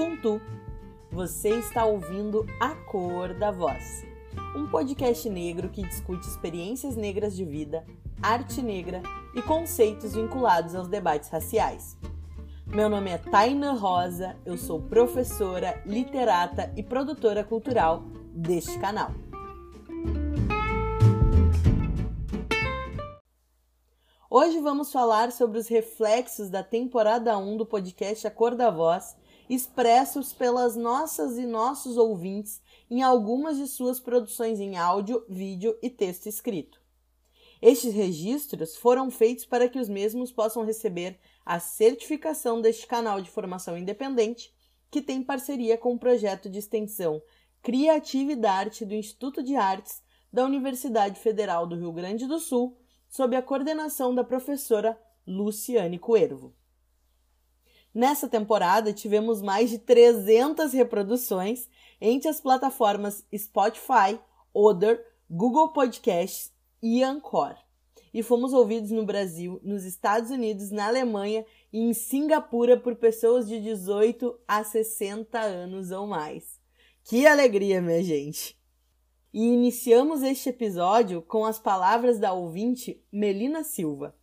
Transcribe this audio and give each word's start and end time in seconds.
Ubuntu. 0.00 0.40
Você 1.12 1.50
está 1.58 1.84
ouvindo 1.84 2.46
A 2.58 2.70
Cor 2.70 3.34
da 3.34 3.50
Voz, 3.50 4.02
um 4.56 4.66
podcast 4.66 5.28
negro 5.28 5.68
que 5.68 5.86
discute 5.86 6.26
experiências 6.26 6.96
negras 6.96 7.36
de 7.36 7.44
vida, 7.44 7.84
arte 8.22 8.62
negra 8.62 9.02
e 9.34 9.42
conceitos 9.42 10.14
vinculados 10.14 10.74
aos 10.74 10.88
debates 10.88 11.28
raciais. 11.28 11.98
Meu 12.66 12.88
nome 12.88 13.10
é 13.10 13.18
Taina 13.18 13.74
Rosa, 13.74 14.38
eu 14.46 14.56
sou 14.56 14.80
professora, 14.80 15.82
literata 15.84 16.72
e 16.74 16.82
produtora 16.82 17.44
cultural 17.44 18.02
deste 18.32 18.78
canal. 18.78 19.10
Hoje 24.30 24.60
vamos 24.60 24.90
falar 24.90 25.30
sobre 25.30 25.58
os 25.58 25.68
reflexos 25.68 26.48
da 26.48 26.62
temporada 26.62 27.36
1 27.36 27.58
do 27.58 27.66
podcast 27.66 28.26
A 28.26 28.30
Cor 28.30 28.54
da 28.54 28.70
Voz, 28.70 29.14
expressos 29.50 30.32
pelas 30.32 30.76
nossas 30.76 31.36
e 31.36 31.44
nossos 31.44 31.96
ouvintes 31.96 32.62
em 32.88 33.02
algumas 33.02 33.56
de 33.56 33.66
suas 33.66 33.98
produções 33.98 34.60
em 34.60 34.76
áudio, 34.76 35.24
vídeo 35.28 35.76
e 35.82 35.90
texto 35.90 36.28
escrito. 36.28 36.80
Estes 37.60 37.92
registros 37.92 38.76
foram 38.76 39.10
feitos 39.10 39.44
para 39.44 39.68
que 39.68 39.80
os 39.80 39.88
mesmos 39.88 40.30
possam 40.30 40.64
receber 40.64 41.18
a 41.44 41.58
certificação 41.58 42.60
deste 42.60 42.86
canal 42.86 43.20
de 43.20 43.28
formação 43.28 43.76
independente, 43.76 44.54
que 44.88 45.02
tem 45.02 45.20
parceria 45.20 45.76
com 45.76 45.94
o 45.94 45.98
projeto 45.98 46.48
de 46.48 46.60
extensão 46.60 47.20
Criatividade 47.60 48.86
do 48.86 48.94
Instituto 48.94 49.42
de 49.42 49.56
Artes 49.56 50.00
da 50.32 50.44
Universidade 50.44 51.18
Federal 51.18 51.66
do 51.66 51.74
Rio 51.74 51.92
Grande 51.92 52.24
do 52.24 52.38
Sul 52.38 52.78
sob 53.08 53.34
a 53.34 53.42
coordenação 53.42 54.14
da 54.14 54.22
professora 54.22 54.96
Luciane 55.26 55.98
Coervo. 55.98 56.54
Nessa 57.92 58.28
temporada, 58.28 58.92
tivemos 58.92 59.42
mais 59.42 59.70
de 59.70 59.78
300 59.78 60.72
reproduções 60.72 61.68
entre 62.00 62.28
as 62.28 62.40
plataformas 62.40 63.24
Spotify, 63.36 64.18
Other, 64.54 65.04
Google 65.28 65.72
Podcasts 65.72 66.52
e 66.82 67.02
Anchor. 67.02 67.56
E 68.12 68.22
fomos 68.22 68.52
ouvidos 68.52 68.90
no 68.90 69.04
Brasil, 69.04 69.60
nos 69.62 69.84
Estados 69.84 70.30
Unidos, 70.30 70.70
na 70.70 70.86
Alemanha 70.86 71.44
e 71.72 71.80
em 71.80 71.92
Singapura 71.92 72.76
por 72.76 72.96
pessoas 72.96 73.48
de 73.48 73.60
18 73.60 74.38
a 74.46 74.64
60 74.64 75.38
anos 75.38 75.90
ou 75.90 76.06
mais. 76.06 76.60
Que 77.04 77.26
alegria, 77.26 77.80
minha 77.80 78.02
gente! 78.02 78.58
E 79.32 79.46
iniciamos 79.46 80.22
este 80.22 80.48
episódio 80.48 81.22
com 81.22 81.44
as 81.44 81.58
palavras 81.58 82.18
da 82.18 82.32
ouvinte 82.32 83.00
Melina 83.12 83.62
Silva. 83.62 84.14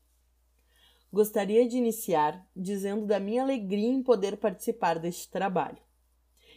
Gostaria 1.12 1.68
de 1.68 1.78
iniciar 1.78 2.46
dizendo 2.56 3.06
da 3.06 3.20
minha 3.20 3.42
alegria 3.42 3.88
em 3.88 4.04
poder 4.04 4.38
participar 4.38 5.00
deste 5.00 5.30
trabalho. 5.30 5.78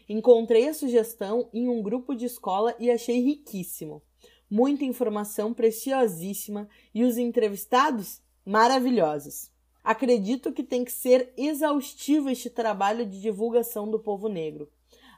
Encontrei 0.08 0.68
a 0.68 0.74
sugestão 0.74 1.48
em 1.54 1.68
um 1.68 1.80
grupo 1.80 2.16
de 2.16 2.24
escola 2.24 2.74
e 2.78 2.90
achei 2.90 3.20
riquíssimo. 3.20 4.02
Muita 4.50 4.84
informação 4.84 5.54
preciosíssima 5.54 6.68
e 6.92 7.04
os 7.04 7.16
entrevistados 7.16 8.20
maravilhosos. 8.44 9.52
Acredito 9.84 10.52
que 10.52 10.64
tem 10.64 10.84
que 10.84 10.90
ser 10.90 11.32
exaustivo 11.36 12.28
este 12.28 12.50
trabalho 12.50 13.06
de 13.06 13.20
divulgação 13.20 13.88
do 13.88 14.00
povo 14.00 14.28
negro, 14.28 14.68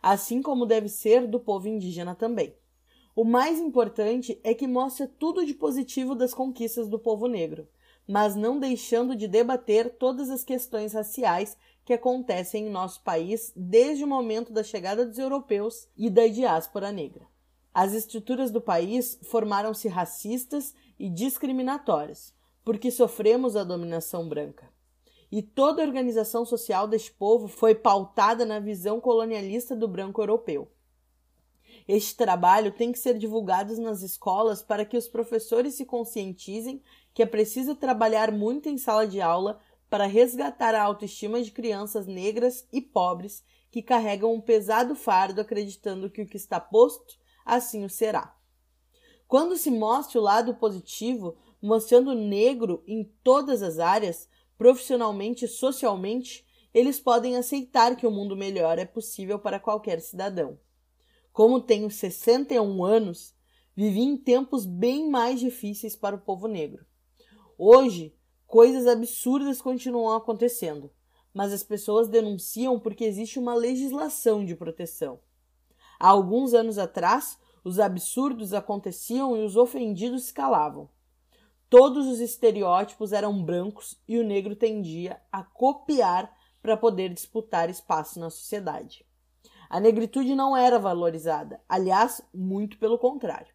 assim 0.02 0.42
como 0.42 0.66
deve 0.66 0.90
ser 0.90 1.26
do 1.26 1.40
povo 1.40 1.66
indígena 1.66 2.14
também. 2.14 2.54
O 3.16 3.24
mais 3.24 3.58
importante 3.58 4.38
é 4.44 4.54
que 4.54 4.66
mostra 4.66 5.06
tudo 5.06 5.44
de 5.44 5.54
positivo 5.54 6.14
das 6.14 6.32
conquistas 6.34 6.88
do 6.88 6.98
povo 6.98 7.26
negro, 7.26 7.66
mas 8.12 8.36
não 8.36 8.58
deixando 8.58 9.16
de 9.16 9.26
debater 9.26 9.96
todas 9.96 10.28
as 10.28 10.44
questões 10.44 10.92
raciais 10.92 11.56
que 11.82 11.94
acontecem 11.94 12.66
em 12.66 12.70
nosso 12.70 13.02
país 13.02 13.50
desde 13.56 14.04
o 14.04 14.06
momento 14.06 14.52
da 14.52 14.62
chegada 14.62 15.06
dos 15.06 15.18
europeus 15.18 15.88
e 15.96 16.10
da 16.10 16.26
diáspora 16.26 16.92
negra. 16.92 17.26
As 17.72 17.94
estruturas 17.94 18.50
do 18.50 18.60
país 18.60 19.18
formaram-se 19.22 19.88
racistas 19.88 20.74
e 20.98 21.08
discriminatórias, 21.08 22.34
porque 22.62 22.90
sofremos 22.90 23.56
a 23.56 23.64
dominação 23.64 24.28
branca. 24.28 24.68
E 25.30 25.40
toda 25.40 25.80
a 25.80 25.86
organização 25.86 26.44
social 26.44 26.86
deste 26.86 27.12
povo 27.12 27.48
foi 27.48 27.74
pautada 27.74 28.44
na 28.44 28.60
visão 28.60 29.00
colonialista 29.00 29.74
do 29.74 29.88
branco 29.88 30.20
europeu. 30.20 30.70
Este 31.86 32.16
trabalho 32.16 32.72
tem 32.72 32.92
que 32.92 32.98
ser 32.98 33.18
divulgado 33.18 33.76
nas 33.80 34.02
escolas 34.02 34.62
para 34.62 34.84
que 34.84 34.96
os 34.96 35.08
professores 35.08 35.74
se 35.74 35.84
conscientizem 35.84 36.82
que 37.12 37.22
é 37.22 37.26
preciso 37.26 37.74
trabalhar 37.74 38.30
muito 38.32 38.68
em 38.68 38.78
sala 38.78 39.06
de 39.06 39.20
aula 39.20 39.60
para 39.90 40.06
resgatar 40.06 40.74
a 40.74 40.82
autoestima 40.82 41.42
de 41.42 41.50
crianças 41.50 42.06
negras 42.06 42.66
e 42.72 42.80
pobres 42.80 43.44
que 43.70 43.82
carregam 43.82 44.32
um 44.32 44.40
pesado 44.40 44.94
fardo 44.94 45.40
acreditando 45.40 46.10
que 46.10 46.22
o 46.22 46.26
que 46.26 46.36
está 46.36 46.58
posto 46.58 47.18
assim 47.44 47.84
o 47.84 47.90
será. 47.90 48.34
Quando 49.26 49.56
se 49.56 49.70
mostra 49.70 50.20
o 50.20 50.22
lado 50.22 50.54
positivo, 50.54 51.36
mostrando 51.60 52.10
o 52.10 52.14
negro 52.14 52.82
em 52.86 53.04
todas 53.22 53.62
as 53.62 53.78
áreas, 53.78 54.28
profissionalmente 54.58 55.46
e 55.46 55.48
socialmente, 55.48 56.46
eles 56.72 57.00
podem 57.00 57.36
aceitar 57.36 57.96
que 57.96 58.06
o 58.06 58.10
mundo 58.10 58.36
melhor 58.36 58.78
é 58.78 58.84
possível 58.84 59.38
para 59.38 59.58
qualquer 59.58 60.00
cidadão. 60.00 60.58
Como 61.32 61.60
tenho 61.60 61.90
61 61.90 62.84
anos, 62.84 63.34
vivi 63.74 64.00
em 64.00 64.18
tempos 64.18 64.66
bem 64.66 65.08
mais 65.08 65.40
difíceis 65.40 65.96
para 65.96 66.14
o 66.16 66.20
povo 66.20 66.46
negro. 66.46 66.84
Hoje, 67.56 68.14
coisas 68.46 68.86
absurdas 68.86 69.62
continuam 69.62 70.14
acontecendo, 70.14 70.92
mas 71.32 71.50
as 71.50 71.62
pessoas 71.62 72.06
denunciam 72.06 72.78
porque 72.78 73.04
existe 73.04 73.38
uma 73.38 73.54
legislação 73.54 74.44
de 74.44 74.54
proteção. 74.54 75.20
Há 75.98 76.08
alguns 76.08 76.52
anos 76.52 76.76
atrás, 76.76 77.38
os 77.64 77.78
absurdos 77.78 78.52
aconteciam 78.52 79.34
e 79.34 79.44
os 79.44 79.56
ofendidos 79.56 80.24
se 80.24 80.34
calavam. 80.34 80.90
Todos 81.70 82.06
os 82.06 82.20
estereótipos 82.20 83.10
eram 83.12 83.42
brancos 83.42 83.98
e 84.06 84.18
o 84.18 84.24
negro 84.24 84.54
tendia 84.54 85.22
a 85.32 85.42
copiar 85.42 86.30
para 86.60 86.76
poder 86.76 87.08
disputar 87.14 87.70
espaço 87.70 88.20
na 88.20 88.28
sociedade. 88.28 89.06
A 89.72 89.80
negritude 89.80 90.34
não 90.34 90.54
era 90.54 90.78
valorizada, 90.78 91.58
aliás, 91.66 92.20
muito 92.30 92.76
pelo 92.76 92.98
contrário. 92.98 93.54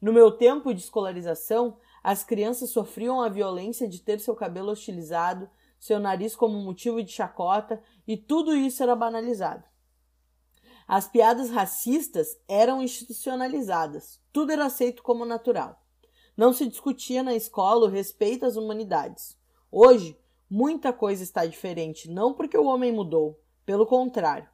No 0.00 0.10
meu 0.10 0.32
tempo 0.32 0.72
de 0.72 0.80
escolarização, 0.80 1.76
as 2.02 2.24
crianças 2.24 2.70
sofriam 2.70 3.20
a 3.20 3.28
violência 3.28 3.86
de 3.86 4.00
ter 4.00 4.20
seu 4.20 4.34
cabelo 4.34 4.70
hostilizado, 4.70 5.46
seu 5.78 6.00
nariz 6.00 6.34
como 6.34 6.58
motivo 6.62 7.02
de 7.02 7.12
chacota, 7.12 7.82
e 8.08 8.16
tudo 8.16 8.56
isso 8.56 8.82
era 8.82 8.96
banalizado. 8.96 9.64
As 10.88 11.06
piadas 11.06 11.50
racistas 11.50 12.38
eram 12.48 12.82
institucionalizadas, 12.82 14.18
tudo 14.32 14.50
era 14.50 14.64
aceito 14.64 15.02
como 15.02 15.26
natural. 15.26 15.78
Não 16.34 16.54
se 16.54 16.66
discutia 16.66 17.22
na 17.22 17.34
escola 17.34 17.84
o 17.84 17.90
respeito 17.90 18.46
às 18.46 18.56
humanidades. 18.56 19.36
Hoje, 19.70 20.18
muita 20.48 20.90
coisa 20.90 21.22
está 21.22 21.44
diferente, 21.44 22.10
não 22.10 22.32
porque 22.32 22.56
o 22.56 22.64
homem 22.64 22.90
mudou, 22.90 23.38
pelo 23.66 23.84
contrário. 23.84 24.53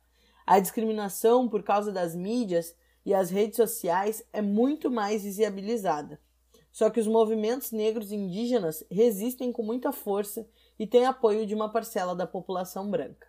A 0.50 0.58
discriminação 0.58 1.48
por 1.48 1.62
causa 1.62 1.92
das 1.92 2.16
mídias 2.16 2.74
e 3.06 3.14
as 3.14 3.30
redes 3.30 3.54
sociais 3.54 4.20
é 4.32 4.42
muito 4.42 4.90
mais 4.90 5.22
visibilizada. 5.22 6.20
Só 6.72 6.90
que 6.90 6.98
os 6.98 7.06
movimentos 7.06 7.70
negros 7.70 8.10
indígenas 8.10 8.82
resistem 8.90 9.52
com 9.52 9.62
muita 9.62 9.92
força 9.92 10.44
e 10.76 10.88
têm 10.88 11.06
apoio 11.06 11.46
de 11.46 11.54
uma 11.54 11.70
parcela 11.70 12.16
da 12.16 12.26
população 12.26 12.90
branca. 12.90 13.28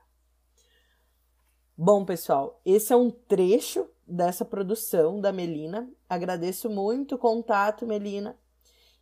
Bom, 1.77 2.03
pessoal, 2.03 2.59
esse 2.65 2.91
é 2.91 2.95
um 2.95 3.11
trecho 3.11 3.87
dessa 4.07 4.43
produção 4.43 5.21
da 5.21 5.31
Melina. 5.31 5.87
Agradeço 6.09 6.71
muito 6.71 7.13
o 7.13 7.19
contato, 7.19 7.85
Melina. 7.85 8.35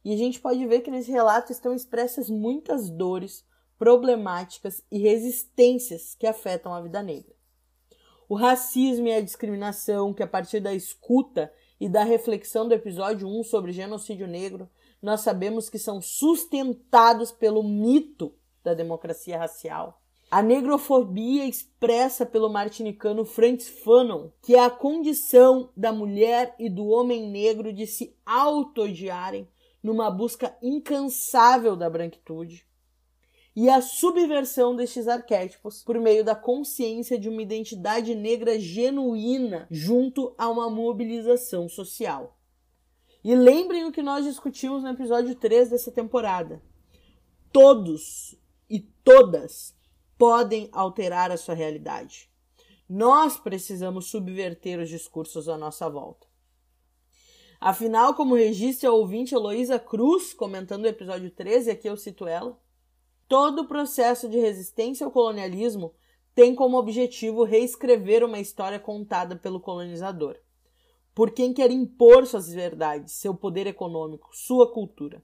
E 0.04 0.14
a 0.14 0.18
gente 0.18 0.42
pode 0.42 0.68
ver 0.68 0.82
que 0.82 0.92
nesse 0.92 1.10
relato 1.10 1.54
estão 1.54 1.74
expressas 1.74 2.30
muitas 2.30 2.90
dores, 2.90 3.46
problemáticas 3.78 4.84
e 4.92 5.00
resistências 5.00 6.16
que 6.16 6.28
afetam 6.28 6.74
a 6.74 6.82
vida 6.82 7.02
negra. 7.02 7.39
O 8.30 8.36
racismo 8.36 9.08
e 9.08 9.12
a 9.12 9.22
discriminação, 9.22 10.14
que 10.14 10.22
a 10.22 10.28
partir 10.28 10.60
da 10.60 10.72
escuta 10.72 11.52
e 11.82 11.90
da 11.90 12.04
reflexão 12.04 12.68
do 12.68 12.76
episódio 12.76 13.28
1 13.28 13.44
sobre 13.44 13.72
genocídio 13.72 14.28
negro, 14.28 14.70
nós 15.02 15.22
sabemos 15.22 15.68
que 15.68 15.80
são 15.80 16.00
sustentados 16.00 17.32
pelo 17.32 17.64
mito 17.64 18.32
da 18.64 18.76
democracia 18.76 19.40
racial. 19.40 20.00
A 20.30 20.44
negrofobia 20.44 21.44
expressa 21.46 22.24
pelo 22.24 22.52
martinicano 22.52 23.26
Franz 23.26 23.68
Fanon, 23.68 24.30
que 24.44 24.54
é 24.54 24.64
a 24.64 24.70
condição 24.70 25.72
da 25.76 25.92
mulher 25.92 26.54
e 26.60 26.70
do 26.70 26.86
homem 26.86 27.32
negro 27.32 27.74
de 27.74 27.88
se 27.88 28.16
auto-odiarem 28.24 29.50
numa 29.82 30.12
busca 30.12 30.56
incansável 30.62 31.76
da 31.76 31.90
branquitude 31.90 32.69
e 33.56 33.70
a 33.70 33.82
subversão 33.82 34.76
destes 34.76 35.08
arquétipos 35.08 35.84
por 35.84 36.00
meio 36.00 36.24
da 36.24 36.36
consciência 36.36 37.20
de 37.20 37.28
uma 37.28 37.42
identidade 37.42 38.16
negra 38.16 38.60
genuína 38.60 39.68
junto 39.70 40.34
a 40.38 40.48
uma 40.50 40.70
mobilização 40.70 41.68
social. 41.68 42.38
E 43.24 43.36
lembrem 43.36 43.86
o 43.86 43.92
que 43.92 44.02
nós 44.02 44.26
discutimos 44.26 44.84
no 44.84 44.90
episódio 44.90 45.36
3 45.36 45.72
dessa 45.72 45.92
temporada. 45.92 46.62
Todos 47.52 48.38
e 48.70 48.80
todas 48.80 49.76
podem 50.18 50.70
alterar 50.72 51.32
a 51.32 51.38
sua 51.38 51.56
realidade. 51.56 52.30
Nós 52.88 53.38
precisamos 53.38 54.08
subverter 54.08 54.80
os 54.80 54.90
discursos 54.90 55.50
à 55.50 55.58
nossa 55.58 55.90
volta. 55.90 56.28
Afinal, 57.60 58.14
como 58.14 58.36
registra 58.36 58.90
a 58.90 58.94
ouvinte 58.94 59.36
Heloísa 59.36 59.78
Cruz, 59.78 60.34
comentando 60.34 60.86
o 60.86 60.88
episódio 60.88 61.30
13, 61.30 61.72
aqui 61.72 61.90
eu 61.90 61.98
cito 61.98 62.26
ela, 62.26 62.58
todo 63.30 63.62
o 63.62 63.68
processo 63.68 64.28
de 64.28 64.40
resistência 64.40 65.06
ao 65.06 65.12
colonialismo 65.12 65.94
tem 66.34 66.56
como 66.56 66.78
objetivo 66.78 67.44
reescrever 67.44 68.24
uma 68.24 68.40
história 68.40 68.80
contada 68.80 69.36
pelo 69.36 69.60
colonizador, 69.60 70.36
por 71.14 71.32
quem 71.32 71.54
quer 71.54 71.70
impor 71.70 72.26
suas 72.26 72.52
verdades, 72.52 73.14
seu 73.14 73.36
poder 73.36 73.68
econômico, 73.68 74.30
sua 74.34 74.74
cultura. 74.74 75.24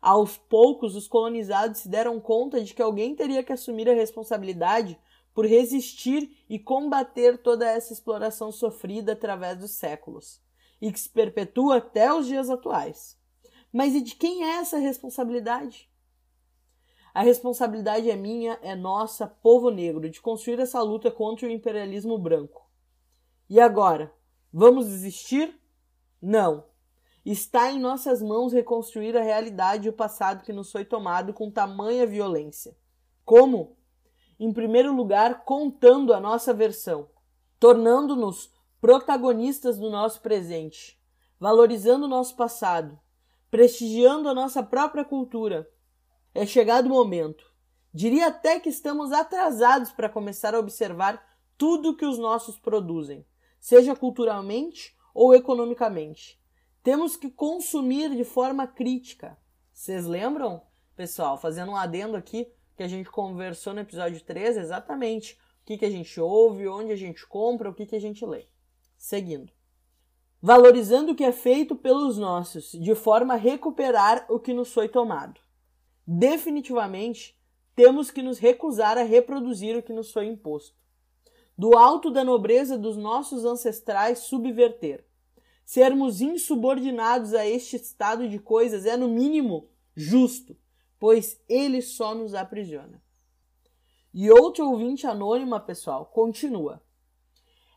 Aos 0.00 0.38
poucos, 0.38 0.94
os 0.94 1.08
colonizados 1.08 1.80
se 1.80 1.88
deram 1.88 2.20
conta 2.20 2.62
de 2.62 2.72
que 2.72 2.82
alguém 2.82 3.16
teria 3.16 3.42
que 3.42 3.52
assumir 3.52 3.88
a 3.90 3.94
responsabilidade 3.94 4.96
por 5.34 5.44
resistir 5.44 6.44
e 6.48 6.58
combater 6.58 7.38
toda 7.38 7.68
essa 7.68 7.92
exploração 7.92 8.52
sofrida 8.52 9.12
através 9.12 9.58
dos 9.58 9.72
séculos 9.72 10.40
e 10.80 10.92
que 10.92 11.00
se 11.00 11.08
perpetua 11.08 11.78
até 11.78 12.12
os 12.12 12.26
dias 12.26 12.48
atuais. 12.48 13.18
Mas 13.72 13.94
e 13.94 14.00
de 14.00 14.14
quem 14.14 14.44
é 14.44 14.58
essa 14.58 14.78
responsabilidade? 14.78 15.90
A 17.16 17.22
responsabilidade 17.22 18.10
é 18.10 18.14
minha, 18.14 18.58
é 18.60 18.74
nossa, 18.74 19.26
povo 19.26 19.70
negro, 19.70 20.10
de 20.10 20.20
construir 20.20 20.60
essa 20.60 20.82
luta 20.82 21.10
contra 21.10 21.46
o 21.46 21.50
imperialismo 21.50 22.18
branco. 22.18 22.68
E 23.48 23.58
agora? 23.58 24.12
Vamos 24.52 24.86
desistir? 24.86 25.58
Não. 26.20 26.66
Está 27.24 27.72
em 27.72 27.80
nossas 27.80 28.20
mãos 28.20 28.52
reconstruir 28.52 29.16
a 29.16 29.22
realidade 29.22 29.86
e 29.86 29.88
o 29.88 29.94
passado 29.94 30.44
que 30.44 30.52
nos 30.52 30.70
foi 30.70 30.84
tomado 30.84 31.32
com 31.32 31.50
tamanha 31.50 32.06
violência. 32.06 32.76
Como? 33.24 33.78
Em 34.38 34.52
primeiro 34.52 34.94
lugar, 34.94 35.42
contando 35.42 36.12
a 36.12 36.20
nossa 36.20 36.52
versão, 36.52 37.08
tornando-nos 37.58 38.52
protagonistas 38.78 39.78
do 39.78 39.88
nosso 39.88 40.20
presente, 40.20 41.00
valorizando 41.40 42.04
o 42.04 42.10
nosso 42.10 42.36
passado, 42.36 43.00
prestigiando 43.50 44.28
a 44.28 44.34
nossa 44.34 44.62
própria 44.62 45.02
cultura 45.02 45.66
é 46.36 46.44
chegado 46.44 46.86
o 46.86 46.90
momento. 46.90 47.50
Diria 47.92 48.26
até 48.26 48.60
que 48.60 48.68
estamos 48.68 49.10
atrasados 49.10 49.90
para 49.90 50.08
começar 50.08 50.54
a 50.54 50.58
observar 50.58 51.22
tudo 51.56 51.96
que 51.96 52.04
os 52.04 52.18
nossos 52.18 52.58
produzem, 52.58 53.26
seja 53.58 53.96
culturalmente 53.96 54.94
ou 55.14 55.34
economicamente. 55.34 56.38
Temos 56.82 57.16
que 57.16 57.30
consumir 57.30 58.14
de 58.14 58.22
forma 58.22 58.66
crítica. 58.66 59.38
Vocês 59.72 60.04
lembram, 60.04 60.62
pessoal, 60.94 61.38
fazendo 61.38 61.72
um 61.72 61.76
adendo 61.76 62.18
aqui 62.18 62.46
que 62.76 62.82
a 62.82 62.88
gente 62.88 63.10
conversou 63.10 63.72
no 63.72 63.80
episódio 63.80 64.22
13, 64.22 64.60
exatamente 64.60 65.32
o 65.62 65.64
que, 65.64 65.78
que 65.78 65.86
a 65.86 65.90
gente 65.90 66.20
ouve, 66.20 66.68
onde 66.68 66.92
a 66.92 66.96
gente 66.96 67.26
compra, 67.26 67.70
o 67.70 67.74
que, 67.74 67.86
que 67.86 67.96
a 67.96 68.00
gente 68.00 68.24
lê. 68.26 68.46
Seguindo. 68.98 69.50
Valorizando 70.40 71.12
o 71.12 71.14
que 71.14 71.24
é 71.24 71.32
feito 71.32 71.74
pelos 71.74 72.18
nossos, 72.18 72.72
de 72.72 72.94
forma 72.94 73.34
a 73.34 73.38
recuperar 73.38 74.26
o 74.28 74.38
que 74.38 74.52
nos 74.52 74.70
foi 74.70 74.86
tomado. 74.86 75.45
Definitivamente, 76.06 77.36
temos 77.74 78.10
que 78.10 78.22
nos 78.22 78.38
recusar 78.38 78.96
a 78.96 79.02
reproduzir 79.02 79.76
o 79.76 79.82
que 79.82 79.92
nos 79.92 80.12
foi 80.12 80.26
imposto. 80.26 80.76
Do 81.58 81.76
alto 81.76 82.10
da 82.10 82.22
nobreza 82.22 82.78
dos 82.78 82.96
nossos 82.96 83.44
ancestrais 83.44 84.20
subverter. 84.20 85.04
Sermos 85.64 86.20
insubordinados 86.20 87.34
a 87.34 87.44
este 87.44 87.76
estado 87.76 88.28
de 88.28 88.38
coisas 88.38 88.86
é, 88.86 88.96
no 88.96 89.08
mínimo, 89.08 89.68
justo, 89.96 90.56
pois 90.98 91.40
ele 91.48 91.82
só 91.82 92.14
nos 92.14 92.34
aprisiona. 92.34 93.02
E 94.14 94.30
outro 94.30 94.70
ouvinte 94.70 95.06
anônima, 95.06 95.58
pessoal, 95.58 96.06
continua. 96.06 96.80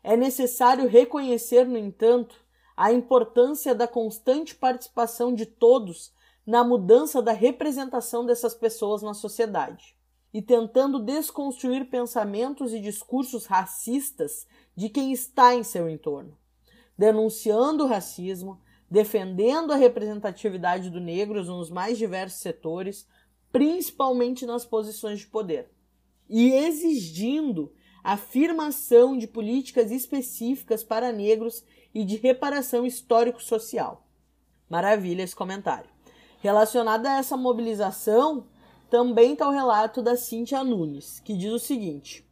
É 0.02 0.16
necessário 0.16 0.88
reconhecer, 0.88 1.66
no 1.66 1.76
entanto, 1.76 2.34
a 2.76 2.92
importância 2.92 3.74
da 3.74 3.86
constante 3.86 4.54
participação 4.54 5.34
de 5.34 5.44
todos 5.44 6.14
na 6.46 6.64
mudança 6.64 7.22
da 7.22 7.32
representação 7.32 8.24
dessas 8.24 8.54
pessoas 8.54 9.02
na 9.02 9.14
sociedade 9.14 9.96
e 10.32 10.40
tentando 10.40 10.98
desconstruir 11.00 11.90
pensamentos 11.90 12.72
e 12.72 12.80
discursos 12.80 13.46
racistas 13.46 14.46
de 14.76 14.88
quem 14.88 15.12
está 15.12 15.54
em 15.54 15.62
seu 15.62 15.88
entorno, 15.88 16.36
denunciando 16.96 17.84
o 17.84 17.86
racismo, 17.86 18.60
defendendo 18.90 19.72
a 19.72 19.76
representatividade 19.76 20.90
do 20.90 21.00
negro 21.00 21.44
nos 21.44 21.70
mais 21.70 21.98
diversos 21.98 22.40
setores, 22.40 23.06
principalmente 23.52 24.46
nas 24.46 24.64
posições 24.64 25.20
de 25.20 25.26
poder, 25.26 25.70
e 26.28 26.52
exigindo 26.52 27.72
a 28.02 28.12
afirmação 28.12 29.18
de 29.18 29.26
políticas 29.26 29.90
específicas 29.90 30.82
para 30.82 31.12
negros 31.12 31.64
e 31.92 32.04
de 32.04 32.16
reparação 32.16 32.86
histórico-social. 32.86 34.06
Maravilha 34.68 35.22
esse 35.22 35.34
comentário. 35.34 35.90
Relacionada 36.40 37.10
a 37.10 37.18
essa 37.18 37.36
mobilização, 37.36 38.46
também 38.88 39.34
está 39.34 39.46
o 39.46 39.52
relato 39.52 40.00
da 40.00 40.16
Cintia 40.16 40.64
Nunes, 40.64 41.20
que 41.20 41.36
diz 41.36 41.52
o 41.52 41.58
seguinte: 41.58 42.26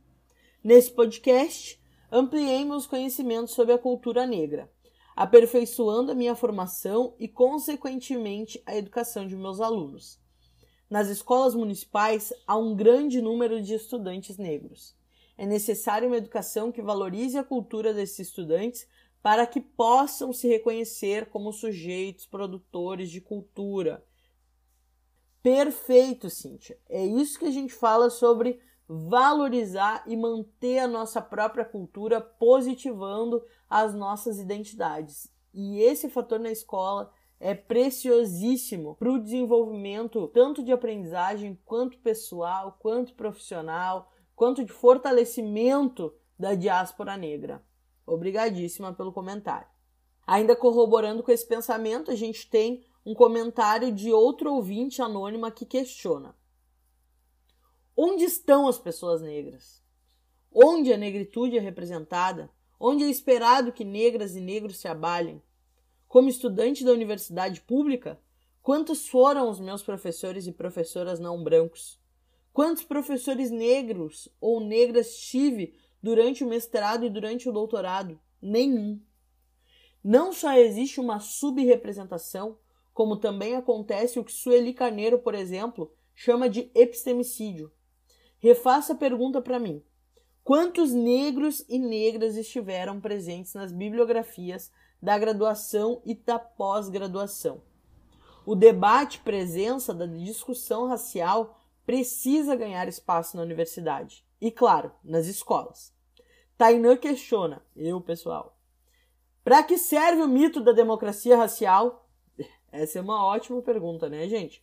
Nesse 0.64 0.90
podcast, 0.90 1.78
ampliei 2.10 2.64
meus 2.64 2.86
conhecimentos 2.86 3.52
sobre 3.52 3.74
a 3.74 3.78
cultura 3.78 4.26
negra, 4.26 4.72
aperfeiçoando 5.14 6.10
a 6.10 6.14
minha 6.14 6.34
formação 6.34 7.14
e, 7.18 7.28
consequentemente, 7.28 8.62
a 8.64 8.74
educação 8.74 9.26
de 9.26 9.36
meus 9.36 9.60
alunos. 9.60 10.18
Nas 10.88 11.08
escolas 11.08 11.54
municipais 11.54 12.32
há 12.46 12.56
um 12.56 12.74
grande 12.74 13.20
número 13.20 13.60
de 13.60 13.74
estudantes 13.74 14.38
negros. 14.38 14.96
É 15.36 15.44
necessária 15.44 16.08
uma 16.08 16.16
educação 16.16 16.72
que 16.72 16.80
valorize 16.80 17.36
a 17.36 17.44
cultura 17.44 17.92
desses 17.92 18.20
estudantes 18.20 18.88
para 19.22 19.46
que 19.46 19.60
possam 19.60 20.32
se 20.32 20.48
reconhecer 20.48 21.26
como 21.26 21.52
sujeitos 21.52 22.26
produtores 22.26 23.10
de 23.10 23.20
cultura. 23.20 24.04
Perfeito, 25.42 26.28
Cíntia. 26.28 26.78
É 26.88 27.04
isso 27.04 27.38
que 27.38 27.46
a 27.46 27.50
gente 27.50 27.72
fala 27.72 28.10
sobre 28.10 28.60
valorizar 28.88 30.02
e 30.06 30.16
manter 30.16 30.78
a 30.78 30.88
nossa 30.88 31.20
própria 31.20 31.64
cultura, 31.64 32.20
positivando 32.20 33.44
as 33.68 33.94
nossas 33.94 34.38
identidades. 34.38 35.30
E 35.52 35.80
esse 35.80 36.08
fator 36.08 36.40
na 36.40 36.50
escola 36.50 37.12
é 37.40 37.54
preciosíssimo 37.54 38.96
para 38.96 39.12
o 39.12 39.18
desenvolvimento 39.18 40.28
tanto 40.28 40.62
de 40.62 40.72
aprendizagem 40.72 41.58
quanto 41.64 41.98
pessoal, 41.98 42.76
quanto 42.80 43.14
profissional, 43.14 44.10
quanto 44.34 44.64
de 44.64 44.72
fortalecimento 44.72 46.14
da 46.38 46.54
diáspora 46.54 47.16
negra. 47.16 47.62
Obrigadíssima 48.08 48.92
pelo 48.92 49.12
comentário. 49.12 49.68
Ainda 50.26 50.56
corroborando 50.56 51.22
com 51.22 51.30
esse 51.30 51.46
pensamento, 51.46 52.10
a 52.10 52.14
gente 52.14 52.48
tem 52.48 52.84
um 53.04 53.14
comentário 53.14 53.92
de 53.92 54.12
outro 54.12 54.52
ouvinte 54.52 55.00
anônima 55.00 55.50
que 55.50 55.64
questiona: 55.64 56.34
Onde 57.96 58.24
estão 58.24 58.68
as 58.68 58.78
pessoas 58.78 59.22
negras? 59.22 59.82
Onde 60.52 60.92
a 60.92 60.96
negritude 60.96 61.56
é 61.56 61.60
representada? 61.60 62.50
Onde 62.80 63.04
é 63.04 63.08
esperado 63.08 63.72
que 63.72 63.84
negras 63.84 64.36
e 64.36 64.40
negros 64.40 64.78
se 64.78 64.88
abalhem? 64.88 65.42
Como 66.06 66.28
estudante 66.28 66.84
da 66.84 66.92
universidade 66.92 67.60
pública, 67.60 68.20
quantos 68.62 69.08
foram 69.08 69.48
os 69.50 69.58
meus 69.60 69.82
professores 69.82 70.46
e 70.46 70.52
professoras 70.52 71.18
não 71.18 71.42
brancos? 71.42 71.98
Quantos 72.52 72.82
professores 72.82 73.50
negros 73.50 74.28
ou 74.40 74.60
negras 74.60 75.16
tive 75.16 75.74
durante 76.02 76.44
o 76.44 76.48
mestrado 76.48 77.04
e 77.04 77.10
durante 77.10 77.48
o 77.48 77.52
doutorado? 77.52 78.18
Nenhum. 78.40 79.00
Não 80.02 80.32
só 80.32 80.52
existe 80.52 81.00
uma 81.00 81.20
subrepresentação, 81.20 82.58
como 82.94 83.16
também 83.16 83.56
acontece 83.56 84.18
o 84.18 84.24
que 84.24 84.32
Sueli 84.32 84.72
Carneiro, 84.72 85.18
por 85.18 85.34
exemplo, 85.34 85.92
chama 86.14 86.48
de 86.48 86.70
epistemicídio. 86.74 87.72
Refaça 88.38 88.92
a 88.92 88.96
pergunta 88.96 89.40
para 89.40 89.58
mim. 89.58 89.82
Quantos 90.44 90.92
negros 90.92 91.64
e 91.68 91.78
negras 91.78 92.36
estiveram 92.36 93.00
presentes 93.00 93.54
nas 93.54 93.70
bibliografias 93.70 94.72
da 95.02 95.18
graduação 95.18 96.00
e 96.04 96.14
da 96.14 96.38
pós-graduação? 96.38 97.60
O 98.46 98.54
debate 98.54 99.20
presença 99.20 99.92
da 99.92 100.06
discussão 100.06 100.86
racial 100.86 101.60
precisa 101.84 102.56
ganhar 102.56 102.88
espaço 102.88 103.36
na 103.36 103.42
universidade 103.42 104.24
e, 104.40 104.50
claro, 104.50 104.92
nas 105.02 105.26
escolas. 105.26 105.92
Tainã 106.56 106.96
questiona, 106.96 107.62
eu 107.76 108.00
pessoal, 108.00 108.58
para 109.44 109.62
que 109.62 109.78
serve 109.78 110.22
o 110.22 110.28
mito 110.28 110.60
da 110.60 110.72
democracia 110.72 111.36
racial? 111.36 112.08
Essa 112.70 112.98
é 112.98 113.02
uma 113.02 113.24
ótima 113.24 113.62
pergunta, 113.62 114.08
né, 114.08 114.28
gente? 114.28 114.62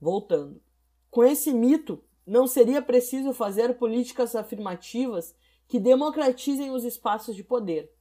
Voltando. 0.00 0.62
Com 1.10 1.24
esse 1.24 1.52
mito, 1.52 2.02
não 2.26 2.46
seria 2.46 2.80
preciso 2.80 3.32
fazer 3.32 3.76
políticas 3.76 4.36
afirmativas 4.36 5.34
que 5.66 5.78
democratizem 5.78 6.70
os 6.70 6.84
espaços 6.84 7.34
de 7.34 7.44
poder. 7.44 7.92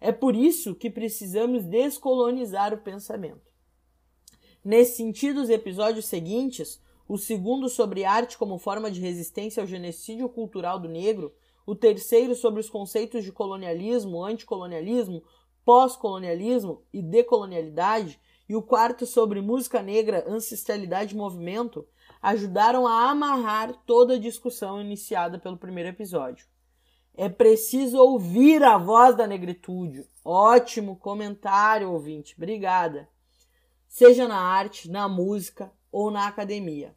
É 0.00 0.12
por 0.12 0.36
isso 0.36 0.74
que 0.74 0.90
precisamos 0.90 1.64
descolonizar 1.64 2.72
o 2.72 2.78
pensamento. 2.78 3.48
Nesse 4.64 4.96
sentido, 4.96 5.40
os 5.40 5.50
episódios 5.50 6.06
seguintes 6.06 6.80
o 7.08 7.16
segundo 7.16 7.70
sobre 7.70 8.04
arte 8.04 8.36
como 8.36 8.58
forma 8.58 8.90
de 8.90 9.00
resistência 9.00 9.62
ao 9.62 9.66
genocídio 9.66 10.28
cultural 10.28 10.78
do 10.78 10.88
negro, 10.88 11.34
o 11.66 11.74
terceiro 11.74 12.34
sobre 12.34 12.60
os 12.60 12.68
conceitos 12.68 13.24
de 13.24 13.32
colonialismo, 13.32 14.22
anticolonialismo, 14.22 15.22
pós-colonialismo 15.64 16.82
e 16.92 17.02
decolonialidade, 17.02 18.20
e 18.48 18.56
o 18.56 18.62
quarto 18.62 19.04
sobre 19.04 19.42
música 19.42 19.82
negra, 19.82 20.24
ancestralidade 20.26 21.14
e 21.14 21.16
movimento, 21.16 21.86
ajudaram 22.22 22.86
a 22.86 23.10
amarrar 23.10 23.74
toda 23.84 24.14
a 24.14 24.18
discussão 24.18 24.80
iniciada 24.80 25.38
pelo 25.38 25.58
primeiro 25.58 25.90
episódio. 25.90 26.46
É 27.14 27.28
preciso 27.28 27.98
ouvir 27.98 28.62
a 28.62 28.78
voz 28.78 29.16
da 29.16 29.26
negritude. 29.26 30.08
Ótimo 30.24 30.96
comentário, 30.96 31.90
ouvinte. 31.90 32.34
Obrigada. 32.36 33.08
Seja 33.86 34.28
na 34.28 34.40
arte, 34.40 34.90
na 34.90 35.08
música 35.08 35.72
ou 35.90 36.10
na 36.10 36.26
academia. 36.26 36.94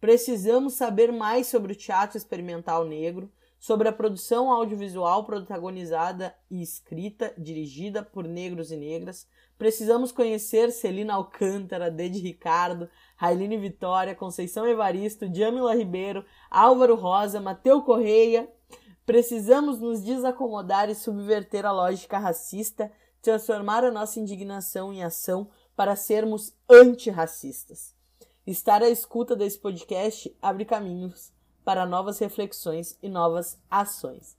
Precisamos 0.00 0.74
saber 0.74 1.12
mais 1.12 1.48
sobre 1.48 1.72
o 1.72 1.76
teatro 1.76 2.16
experimental 2.16 2.84
negro, 2.84 3.30
sobre 3.58 3.88
a 3.88 3.92
produção 3.92 4.52
audiovisual 4.52 5.24
protagonizada 5.24 6.34
e 6.48 6.62
escrita, 6.62 7.34
dirigida 7.36 8.02
por 8.02 8.24
negros 8.24 8.70
e 8.70 8.76
negras. 8.76 9.26
Precisamos 9.58 10.12
conhecer 10.12 10.70
Celina 10.70 11.14
Alcântara, 11.14 11.90
Dede 11.90 12.20
Ricardo, 12.20 12.88
Railine 13.16 13.58
Vitória, 13.58 14.14
Conceição 14.14 14.66
Evaristo, 14.66 15.28
Jamila 15.34 15.74
Ribeiro, 15.74 16.24
Álvaro 16.48 16.94
Rosa, 16.94 17.40
Mateu 17.40 17.82
Correia. 17.82 18.48
Precisamos 19.04 19.80
nos 19.80 20.00
desacomodar 20.00 20.88
e 20.88 20.94
subverter 20.94 21.66
a 21.66 21.72
lógica 21.72 22.18
racista, 22.18 22.92
transformar 23.20 23.82
a 23.82 23.90
nossa 23.90 24.20
indignação 24.20 24.92
em 24.92 25.02
ação 25.02 25.50
para 25.74 25.96
sermos 25.96 26.54
antirracistas. 26.70 27.97
Estar 28.48 28.82
à 28.82 28.88
escuta 28.88 29.36
desse 29.36 29.58
podcast 29.58 30.34
abre 30.40 30.64
caminhos 30.64 31.30
para 31.62 31.84
novas 31.84 32.18
reflexões 32.18 32.96
e 33.02 33.06
novas 33.06 33.60
ações. 33.70 34.38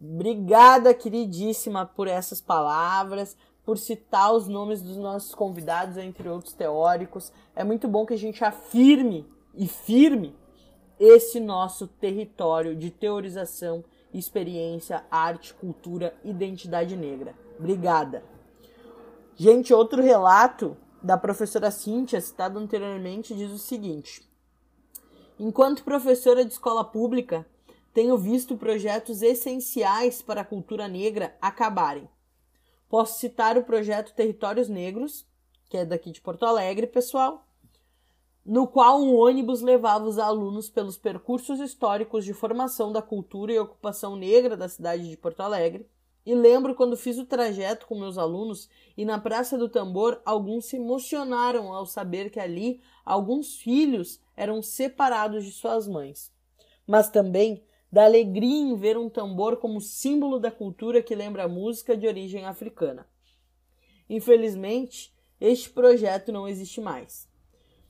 Obrigada, 0.00 0.92
queridíssima, 0.92 1.86
por 1.86 2.08
essas 2.08 2.40
palavras, 2.40 3.36
por 3.64 3.78
citar 3.78 4.34
os 4.34 4.48
nomes 4.48 4.82
dos 4.82 4.96
nossos 4.96 5.32
convidados, 5.32 5.96
entre 5.96 6.28
outros 6.28 6.54
teóricos. 6.54 7.32
É 7.54 7.62
muito 7.62 7.86
bom 7.86 8.04
que 8.04 8.14
a 8.14 8.18
gente 8.18 8.44
afirme 8.44 9.24
e 9.54 9.68
firme 9.68 10.34
esse 10.98 11.38
nosso 11.38 11.86
território 11.86 12.74
de 12.74 12.90
teorização, 12.90 13.84
experiência, 14.12 15.04
arte, 15.08 15.54
cultura, 15.54 16.16
identidade 16.24 16.96
negra. 16.96 17.32
Obrigada. 17.60 18.24
Gente, 19.36 19.72
outro 19.72 20.02
relato 20.02 20.76
da 21.06 21.16
professora 21.16 21.70
Cíntia, 21.70 22.20
citado 22.20 22.58
anteriormente, 22.58 23.32
diz 23.32 23.52
o 23.52 23.58
seguinte: 23.58 24.28
Enquanto 25.38 25.84
professora 25.84 26.44
de 26.44 26.52
escola 26.52 26.84
pública, 26.84 27.46
tenho 27.94 28.18
visto 28.18 28.56
projetos 28.56 29.22
essenciais 29.22 30.20
para 30.20 30.40
a 30.40 30.44
cultura 30.44 30.88
negra 30.88 31.36
acabarem. 31.40 32.08
Posso 32.88 33.20
citar 33.20 33.56
o 33.56 33.62
projeto 33.62 34.14
Territórios 34.14 34.68
Negros, 34.68 35.24
que 35.70 35.76
é 35.76 35.84
daqui 35.84 36.10
de 36.10 36.20
Porto 36.20 36.44
Alegre, 36.44 36.88
pessoal, 36.88 37.46
no 38.44 38.66
qual 38.66 39.00
um 39.00 39.14
ônibus 39.14 39.60
levava 39.60 40.04
os 40.04 40.18
alunos 40.18 40.68
pelos 40.68 40.98
percursos 40.98 41.60
históricos 41.60 42.24
de 42.24 42.34
formação 42.34 42.92
da 42.92 43.00
cultura 43.00 43.52
e 43.52 43.58
ocupação 43.60 44.16
negra 44.16 44.56
da 44.56 44.68
cidade 44.68 45.08
de 45.08 45.16
Porto 45.16 45.40
Alegre. 45.40 45.88
E 46.26 46.34
lembro 46.34 46.74
quando 46.74 46.96
fiz 46.96 47.18
o 47.18 47.24
trajeto 47.24 47.86
com 47.86 47.96
meus 47.96 48.18
alunos 48.18 48.68
e 48.96 49.04
na 49.04 49.16
Praça 49.16 49.56
do 49.56 49.68
Tambor, 49.68 50.20
alguns 50.24 50.64
se 50.64 50.74
emocionaram 50.74 51.72
ao 51.72 51.86
saber 51.86 52.30
que 52.30 52.40
ali 52.40 52.80
alguns 53.04 53.54
filhos 53.54 54.20
eram 54.36 54.60
separados 54.60 55.44
de 55.44 55.52
suas 55.52 55.86
mães. 55.86 56.32
Mas 56.84 57.08
também 57.08 57.62
da 57.92 58.04
alegria 58.04 58.60
em 58.60 58.74
ver 58.74 58.98
um 58.98 59.08
tambor 59.08 59.58
como 59.58 59.80
símbolo 59.80 60.40
da 60.40 60.50
cultura 60.50 61.00
que 61.00 61.14
lembra 61.14 61.44
a 61.44 61.48
música 61.48 61.96
de 61.96 62.08
origem 62.08 62.44
africana. 62.44 63.06
Infelizmente, 64.10 65.14
este 65.40 65.70
projeto 65.70 66.32
não 66.32 66.48
existe 66.48 66.80
mais. 66.80 67.28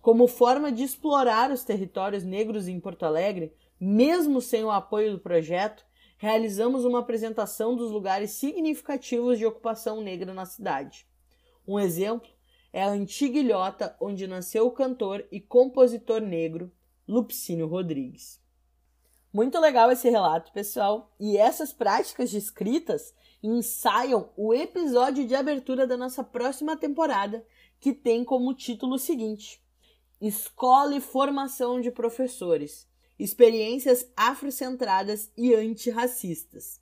Como 0.02 0.28
forma 0.28 0.70
de 0.70 0.82
explorar 0.82 1.50
os 1.50 1.64
territórios 1.64 2.22
negros 2.22 2.68
em 2.68 2.78
Porto 2.78 3.04
Alegre, 3.04 3.54
mesmo 3.80 4.42
sem 4.42 4.62
o 4.62 4.70
apoio 4.70 5.12
do 5.12 5.18
projeto, 5.18 5.86
realizamos 6.16 6.84
uma 6.84 7.00
apresentação 7.00 7.76
dos 7.76 7.90
lugares 7.90 8.30
significativos 8.32 9.38
de 9.38 9.46
ocupação 9.46 10.00
negra 10.00 10.32
na 10.32 10.46
cidade. 10.46 11.06
Um 11.66 11.78
exemplo 11.78 12.28
é 12.72 12.82
a 12.82 12.90
antiga 12.90 13.38
ilhota 13.38 13.96
onde 14.00 14.26
nasceu 14.26 14.66
o 14.66 14.70
cantor 14.70 15.26
e 15.30 15.40
compositor 15.40 16.20
negro 16.20 16.72
Lupicínio 17.06 17.66
Rodrigues. 17.66 18.40
Muito 19.32 19.58
legal 19.60 19.90
esse 19.90 20.08
relato, 20.08 20.52
pessoal. 20.52 21.14
E 21.20 21.36
essas 21.36 21.72
práticas 21.72 22.30
de 22.30 22.38
escritas 22.38 23.14
ensaiam 23.42 24.30
o 24.36 24.54
episódio 24.54 25.26
de 25.26 25.34
abertura 25.34 25.86
da 25.86 25.96
nossa 25.96 26.24
próxima 26.24 26.76
temporada, 26.76 27.46
que 27.78 27.92
tem 27.92 28.24
como 28.24 28.54
título 28.54 28.94
o 28.94 28.98
seguinte: 28.98 29.62
Escola 30.20 30.96
e 30.96 31.00
Formação 31.00 31.80
de 31.80 31.90
Professores 31.90 32.88
Experiências 33.18 34.06
Afrocentradas 34.14 35.30
e 35.36 35.54
Antirracistas. 35.54 36.80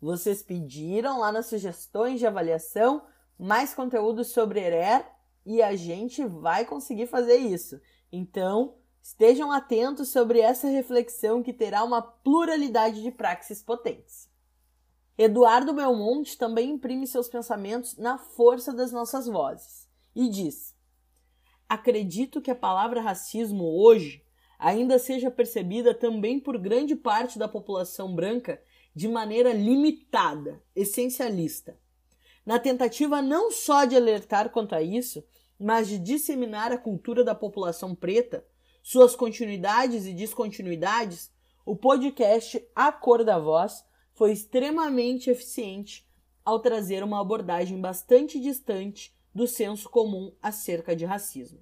Vocês 0.00 0.42
pediram 0.42 1.18
lá 1.18 1.32
nas 1.32 1.46
sugestões 1.46 2.20
de 2.20 2.26
avaliação 2.26 3.04
mais 3.36 3.74
conteúdo 3.74 4.22
sobre 4.22 4.60
ERER 4.60 5.04
e 5.44 5.60
a 5.60 5.74
gente 5.74 6.24
vai 6.24 6.64
conseguir 6.64 7.06
fazer 7.06 7.36
isso. 7.36 7.80
Então, 8.12 8.76
estejam 9.02 9.50
atentos 9.50 10.08
sobre 10.10 10.40
essa 10.40 10.68
reflexão 10.68 11.42
que 11.42 11.52
terá 11.52 11.82
uma 11.82 12.02
pluralidade 12.02 13.02
de 13.02 13.10
praxis 13.10 13.62
potentes. 13.62 14.28
Eduardo 15.18 15.72
Belmonte 15.72 16.36
também 16.36 16.70
imprime 16.70 17.06
seus 17.06 17.28
pensamentos 17.28 17.96
na 17.96 18.18
força 18.18 18.72
das 18.72 18.92
nossas 18.92 19.26
vozes 19.26 19.88
e 20.14 20.28
diz: 20.28 20.74
Acredito 21.68 22.40
que 22.40 22.50
a 22.50 22.56
palavra 22.56 23.00
racismo 23.00 23.64
hoje 23.64 24.25
ainda 24.58 24.98
seja 24.98 25.30
percebida 25.30 25.94
também 25.94 26.40
por 26.40 26.58
grande 26.58 26.94
parte 26.94 27.38
da 27.38 27.48
população 27.48 28.14
branca 28.14 28.62
de 28.94 29.08
maneira 29.08 29.52
limitada, 29.52 30.62
essencialista 30.74 31.78
na 32.46 32.60
tentativa 32.60 33.20
não 33.20 33.50
só 33.50 33.84
de 33.84 33.96
alertar 33.96 34.50
quanto 34.50 34.72
a 34.72 34.80
isso, 34.80 35.24
mas 35.58 35.88
de 35.88 35.98
disseminar 35.98 36.70
a 36.70 36.78
cultura 36.78 37.24
da 37.24 37.34
população 37.34 37.92
preta, 37.92 38.46
suas 38.84 39.16
continuidades 39.16 40.06
e 40.06 40.14
descontinuidades, 40.14 41.32
o 41.64 41.74
podcast 41.74 42.64
A 42.72 42.92
Cor 42.92 43.24
da 43.24 43.36
Voz 43.36 43.84
foi 44.14 44.30
extremamente 44.30 45.28
eficiente 45.28 46.06
ao 46.44 46.60
trazer 46.60 47.02
uma 47.02 47.20
abordagem 47.20 47.80
bastante 47.80 48.38
distante 48.38 49.12
do 49.34 49.48
senso 49.48 49.90
comum 49.90 50.32
acerca 50.40 50.94
de 50.94 51.04
racismo. 51.04 51.58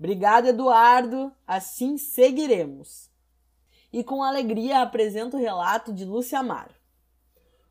Obrigado, 0.00 0.46
Eduardo. 0.48 1.30
Assim 1.46 1.98
seguiremos. 1.98 3.10
E 3.92 4.02
com 4.02 4.22
alegria 4.22 4.80
apresento 4.80 5.36
o 5.36 5.40
relato 5.40 5.92
de 5.92 6.06
Lúcia 6.06 6.38
Amaro. 6.38 6.74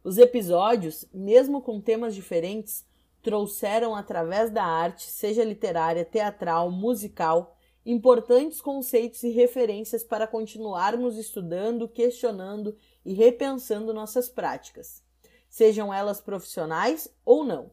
Os 0.03 0.19
episódios, 0.19 1.05
mesmo 1.11 1.59
com 1.59 1.81
temas 1.81 2.13
diferentes, 2.13 2.85
trouxeram 3.23 3.95
através 3.95 4.51
da 4.51 4.63
arte, 4.63 5.09
seja 5.09 5.43
literária, 5.43 6.05
teatral, 6.05 6.69
musical, 6.69 7.57
importantes 7.83 8.61
conceitos 8.61 9.23
e 9.23 9.29
referências 9.29 10.03
para 10.03 10.27
continuarmos 10.27 11.17
estudando, 11.17 11.87
questionando 11.87 12.77
e 13.03 13.11
repensando 13.11 13.91
nossas 13.91 14.29
práticas, 14.29 15.03
sejam 15.49 15.91
elas 15.91 16.21
profissionais 16.21 17.11
ou 17.25 17.43
não. 17.43 17.71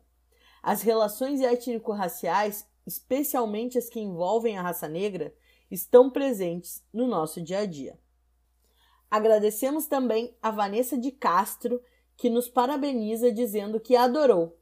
As 0.63 0.81
relações 0.81 1.43
étnico-raciais, 1.43 2.67
especialmente 2.87 3.77
as 3.77 3.89
que 3.89 4.01
envolvem 4.01 4.57
a 4.57 4.63
raça 4.63 4.89
negra, 4.89 5.35
estão 5.71 6.11
presentes 6.11 6.85
no 6.93 7.07
nosso 7.07 7.41
dia 7.41 7.61
a 7.61 7.67
dia. 7.67 7.99
Agradecemos 9.11 9.87
também 9.87 10.37
a 10.41 10.51
Vanessa 10.51 10.97
de 10.97 11.11
Castro 11.11 11.81
que 12.17 12.31
nos 12.31 12.49
parabeniza 12.49 13.31
dizendo 13.31 13.81
que 13.81 13.97
adorou. 13.97 14.59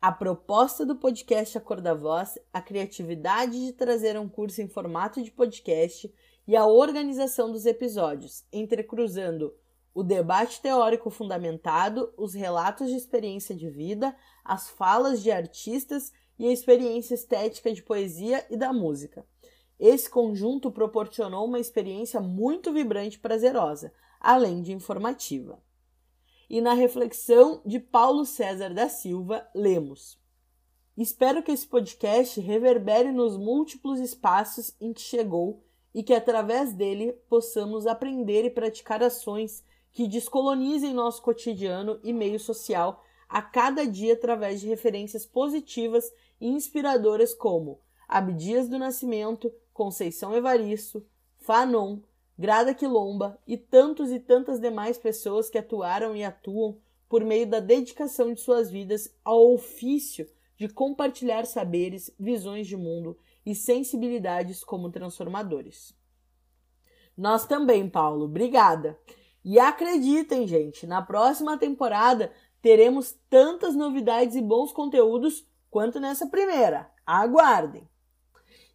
A 0.00 0.12
proposta 0.12 0.84
do 0.84 0.96
podcast 0.96 1.56
A 1.56 1.60
Cor 1.60 1.80
da 1.80 1.94
Voz, 1.94 2.38
a 2.52 2.60
criatividade 2.60 3.58
de 3.64 3.72
trazer 3.72 4.18
um 4.18 4.28
curso 4.28 4.60
em 4.60 4.68
formato 4.68 5.22
de 5.22 5.30
podcast 5.30 6.12
e 6.46 6.54
a 6.54 6.66
organização 6.66 7.50
dos 7.50 7.64
episódios, 7.64 8.44
entrecruzando 8.52 9.54
o 9.94 10.02
debate 10.02 10.60
teórico 10.60 11.08
fundamentado, 11.08 12.12
os 12.16 12.34
relatos 12.34 12.90
de 12.90 12.96
experiência 12.96 13.54
de 13.54 13.70
vida, 13.70 14.14
as 14.44 14.68
falas 14.68 15.22
de 15.22 15.30
artistas 15.30 16.12
e 16.38 16.46
a 16.46 16.52
experiência 16.52 17.14
estética 17.14 17.72
de 17.72 17.82
poesia 17.82 18.44
e 18.50 18.56
da 18.56 18.72
música. 18.72 19.26
Esse 19.78 20.08
conjunto 20.08 20.70
proporcionou 20.70 21.46
uma 21.46 21.58
experiência 21.58 22.20
muito 22.20 22.72
vibrante 22.72 23.16
e 23.16 23.20
prazerosa, 23.20 23.92
além 24.20 24.62
de 24.62 24.72
informativa. 24.72 25.62
E 26.48 26.60
na 26.60 26.74
reflexão 26.74 27.60
de 27.64 27.80
Paulo 27.80 28.24
César 28.24 28.72
da 28.72 28.88
Silva, 28.88 29.48
lemos: 29.54 30.18
Espero 30.96 31.42
que 31.42 31.50
esse 31.50 31.66
podcast 31.66 32.40
reverbere 32.40 33.10
nos 33.10 33.36
múltiplos 33.36 33.98
espaços 33.98 34.74
em 34.80 34.92
que 34.92 35.00
chegou 35.00 35.64
e 35.94 36.02
que 36.02 36.14
através 36.14 36.72
dele 36.72 37.12
possamos 37.28 37.86
aprender 37.86 38.44
e 38.44 38.50
praticar 38.50 39.02
ações 39.02 39.64
que 39.92 40.08
descolonizem 40.08 40.92
nosso 40.92 41.22
cotidiano 41.22 42.00
e 42.02 42.12
meio 42.12 42.38
social 42.38 43.02
a 43.34 43.42
cada 43.42 43.84
dia 43.84 44.12
através 44.12 44.60
de 44.60 44.68
referências 44.68 45.26
positivas 45.26 46.08
e 46.40 46.46
inspiradoras 46.46 47.34
como 47.34 47.80
Abdias 48.06 48.68
do 48.68 48.78
Nascimento, 48.78 49.52
Conceição 49.72 50.36
Evaristo, 50.36 51.04
Fanon, 51.38 51.98
Grada 52.38 52.72
Quilomba 52.72 53.36
e 53.44 53.56
tantos 53.56 54.12
e 54.12 54.20
tantas 54.20 54.60
demais 54.60 54.98
pessoas 54.98 55.50
que 55.50 55.58
atuaram 55.58 56.14
e 56.14 56.22
atuam 56.22 56.78
por 57.08 57.24
meio 57.24 57.44
da 57.44 57.58
dedicação 57.58 58.32
de 58.32 58.40
suas 58.40 58.70
vidas 58.70 59.12
ao 59.24 59.52
ofício 59.52 60.28
de 60.56 60.68
compartilhar 60.68 61.44
saberes, 61.44 62.14
visões 62.16 62.68
de 62.68 62.76
mundo 62.76 63.18
e 63.44 63.52
sensibilidades 63.52 64.62
como 64.62 64.92
transformadores. 64.92 65.92
Nós 67.16 67.44
também, 67.48 67.88
Paulo. 67.90 68.26
Obrigada. 68.26 68.96
E 69.44 69.58
acreditem, 69.58 70.46
gente, 70.46 70.86
na 70.86 71.02
próxima 71.02 71.58
temporada 71.58 72.32
teremos 72.64 73.14
tantas 73.28 73.74
novidades 73.74 74.34
e 74.34 74.40
bons 74.40 74.72
conteúdos 74.72 75.46
quanto 75.68 76.00
nessa 76.00 76.26
primeira. 76.26 76.90
Aguardem! 77.04 77.86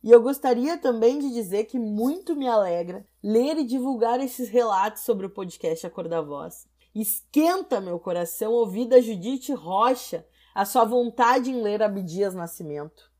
E 0.04 0.12
eu 0.12 0.22
gostaria 0.22 0.78
também 0.78 1.18
de 1.18 1.34
dizer 1.34 1.64
que 1.64 1.80
muito 1.80 2.36
me 2.36 2.48
alegra 2.48 3.04
ler 3.24 3.58
e 3.58 3.66
divulgar 3.66 4.20
esses 4.20 4.48
relatos 4.48 5.02
sobre 5.02 5.26
o 5.26 5.30
podcast 5.32 5.88
A 5.88 5.90
Cor 5.90 6.08
da 6.08 6.22
Voz. 6.22 6.68
Esquenta 6.94 7.82
meu 7.82 8.00
coração 8.00 8.52
ouvir 8.52 8.86
da 8.86 9.02
Judite 9.02 9.54
Rocha 9.54 10.24
a 10.54 10.66
sua 10.66 10.86
vontade 10.86 11.50
em 11.50 11.60
ler 11.60 11.82
Abdias 11.82 12.36
Nascimento. 12.36 13.12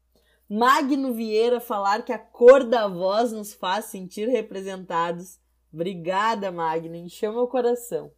Magno 0.48 1.16
Vieira 1.16 1.60
falar 1.60 2.04
que 2.04 2.14
a 2.14 2.20
cor 2.20 2.64
da 2.64 2.88
voz 2.88 3.32
nos 3.32 3.56
faz 3.56 3.86
sentir 3.86 4.30
representados. 4.30 5.40
Obrigada, 5.74 6.52
Magno, 6.52 6.96
encheu 6.96 7.34
meu 7.34 7.48
coração. 7.48 8.12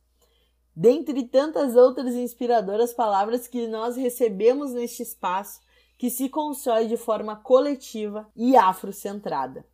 Dentre 0.75 1.23
tantas 1.27 1.75
outras 1.75 2.15
inspiradoras 2.15 2.93
palavras 2.93 3.47
que 3.47 3.67
nós 3.67 3.95
recebemos 3.97 4.71
neste 4.71 5.03
espaço, 5.03 5.59
que 5.97 6.09
se 6.09 6.29
constrói 6.29 6.87
de 6.87 6.97
forma 6.97 7.35
coletiva 7.35 8.27
e 8.35 8.55
afrocentrada. 8.55 9.65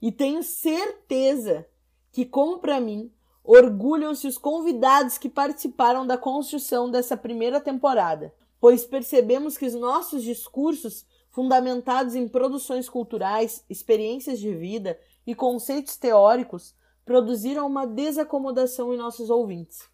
E 0.00 0.10
tenho 0.10 0.42
certeza 0.42 1.66
que, 2.10 2.24
como 2.24 2.58
para 2.58 2.80
mim, 2.80 3.12
orgulham-se 3.44 4.26
os 4.26 4.36
convidados 4.36 5.18
que 5.18 5.28
participaram 5.28 6.06
da 6.06 6.18
construção 6.18 6.90
dessa 6.90 7.16
primeira 7.16 7.60
temporada, 7.60 8.34
pois 8.60 8.84
percebemos 8.84 9.56
que 9.56 9.66
os 9.66 9.74
nossos 9.74 10.22
discursos, 10.22 11.06
fundamentados 11.30 12.14
em 12.14 12.26
produções 12.26 12.88
culturais, 12.88 13.64
experiências 13.70 14.38
de 14.38 14.52
vida 14.54 14.98
e 15.26 15.34
conceitos 15.34 15.96
teóricos, 15.96 16.74
produziram 17.04 17.66
uma 17.66 17.86
desacomodação 17.86 18.92
em 18.92 18.96
nossos 18.96 19.30
ouvintes. 19.30 19.88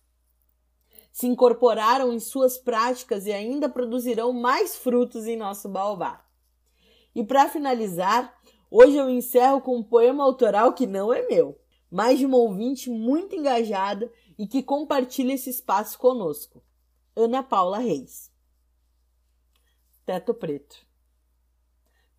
Se 1.15 1.29
incorporaram 1.29 2.13
em 2.13 2.19
suas 2.19 2.59
práticas 2.59 3.25
e 3.25 3.33
ainda 3.33 3.69
produzirão 3.69 4.33
mais 4.33 4.75
frutos 4.75 5.29
em 5.29 5.37
nosso 5.37 5.69
baobá. 5.69 6.27
E 7.15 7.23
para 7.23 7.49
finalizar, 7.49 8.37
hoje 8.69 8.97
eu 8.97 9.09
encerro 9.09 9.61
com 9.61 9.77
um 9.77 9.83
poema 9.85 10.25
autoral 10.25 10.73
que 10.73 10.89
não 10.89 11.13
é 11.13 11.25
meu, 11.29 11.57
mas 11.89 12.19
de 12.19 12.27
uma 12.27 12.39
ouvinte 12.39 12.91
muito 12.91 13.37
engajada 13.37 14.13
e 14.37 14.45
que 14.45 14.61
compartilha 14.61 15.35
esse 15.35 15.51
espaço 15.51 15.97
conosco. 16.01 16.61
Ana 17.15 17.45
Paula 17.45 17.79
Reis. 17.79 18.33
Teto 20.05 20.35
Preto. 20.35 20.85